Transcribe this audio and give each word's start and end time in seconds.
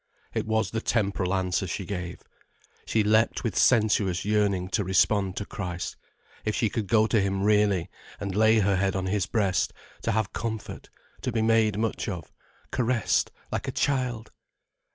It 0.33 0.47
was 0.47 0.71
the 0.71 0.81
temporal 0.81 1.31
answer 1.31 1.67
she 1.67 1.85
gave. 1.85 2.21
She 2.87 3.03
leapt 3.03 3.43
with 3.43 3.55
sensuous 3.55 4.25
yearning 4.25 4.67
to 4.69 4.83
respond 4.83 5.35
to 5.37 5.45
Christ. 5.45 5.95
If 6.43 6.55
she 6.55 6.71
could 6.71 6.87
go 6.87 7.05
to 7.05 7.21
him 7.21 7.43
really, 7.43 7.87
and 8.19 8.33
lay 8.35 8.57
her 8.61 8.77
head 8.77 8.95
on 8.95 9.05
his 9.05 9.27
breast, 9.27 9.73
to 10.01 10.11
have 10.11 10.33
comfort, 10.33 10.89
to 11.21 11.31
be 11.31 11.43
made 11.43 11.77
much 11.77 12.09
of, 12.09 12.33
caressed 12.71 13.29
like 13.51 13.67
a 13.67 13.71
child! 13.71 14.31